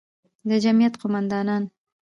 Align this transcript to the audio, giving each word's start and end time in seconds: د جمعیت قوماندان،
د 0.47 0.49
جمعیت 0.63 0.93
قوماندان، 1.01 1.63